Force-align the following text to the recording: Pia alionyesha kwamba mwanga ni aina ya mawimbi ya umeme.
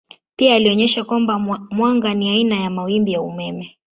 Pia 0.35 0.55
alionyesha 0.55 1.03
kwamba 1.03 1.39
mwanga 1.71 2.13
ni 2.13 2.29
aina 2.29 2.55
ya 2.59 2.69
mawimbi 2.69 3.11
ya 3.11 3.21
umeme. 3.21 3.77